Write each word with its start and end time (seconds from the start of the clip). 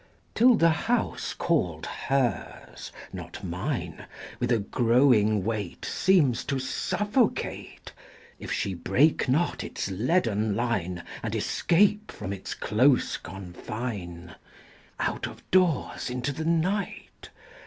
Till 0.33 0.55
the 0.55 0.71
house 0.89 1.35
called 1.35 1.85
hers, 1.85 2.91
not 3.13 3.43
mine, 3.43 4.05
With 4.39 4.51
a 4.51 4.57
growing 4.57 5.43
weight 5.43 5.85
Seems 5.85 6.43
to 6.45 6.57
suffocate 6.57 7.93
If 8.39 8.51
she 8.51 8.73
break 8.73 9.29
not 9.29 9.63
its 9.63 9.91
leaden 9.91 10.55
line 10.55 11.03
And 11.21 11.35
escape 11.35 12.11
from 12.11 12.33
its 12.33 12.55
close 12.55 13.15
confine. 13.17 14.29
XVII. 14.29 14.35
Out 15.01 15.27
of 15.27 15.51
doors 15.51 16.09
into 16.09 16.31
the 16.31 16.45
night! 16.45 17.29